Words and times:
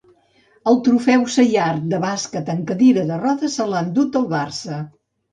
El 0.69 0.77
Trofeu 0.85 1.25
Seyart 1.33 1.83
de 1.91 1.99
bàsquet 2.05 2.49
en 2.53 2.63
cadira 2.71 3.03
de 3.11 3.19
rodes 3.25 3.59
se 3.59 3.67
l'ha 3.75 3.83
endut 3.89 4.17
el 4.21 4.25
Barça. 4.33 4.79